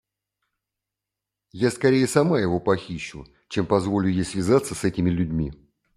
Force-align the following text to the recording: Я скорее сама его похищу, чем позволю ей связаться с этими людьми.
Я 1.51 1.69
скорее 1.69 2.07
сама 2.07 2.39
его 2.39 2.59
похищу, 2.59 3.27
чем 3.49 3.67
позволю 3.67 4.09
ей 4.09 4.23
связаться 4.25 4.73
с 4.73 4.83
этими 4.83 5.11
людьми. 5.11 5.53